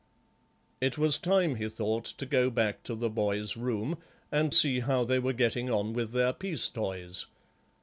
It 0.81 0.97
was 0.97 1.19
time, 1.19 1.57
he 1.57 1.69
thought, 1.69 2.05
to 2.05 2.25
go 2.25 2.49
back 2.49 2.81
to 2.85 2.95
the 2.95 3.07
boys' 3.07 3.55
room, 3.55 3.99
and 4.31 4.51
see 4.51 4.79
how 4.79 5.03
they 5.03 5.19
were 5.19 5.31
getting 5.31 5.69
on 5.69 5.93
with 5.93 6.11
their 6.11 6.33
peace 6.33 6.69
toys. 6.69 7.27